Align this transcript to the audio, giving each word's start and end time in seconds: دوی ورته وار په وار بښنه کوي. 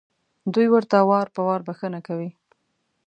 دوی 0.53 0.67
ورته 0.73 0.97
وار 1.09 1.27
په 1.35 1.41
وار 1.47 1.61
بښنه 1.67 1.99
کوي. 2.07 2.29